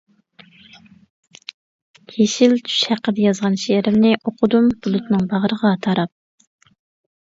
[2.15, 6.75] يېشىل چۈش ھەققىدە يازغان شېئىرىمنى، ئوقۇدۇم بۇلۇتنىڭ باغرىغا تاراپ.